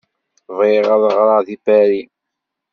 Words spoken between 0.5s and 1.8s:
Bɣiɣ ad ɣreɣ deg